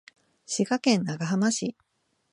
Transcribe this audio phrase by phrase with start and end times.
[0.47, 1.75] 滋賀県長浜市